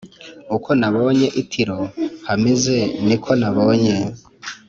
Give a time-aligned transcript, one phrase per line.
[0.55, 1.79] Uko nabonye i tiro
[2.27, 3.95] hameze ni ko nabonye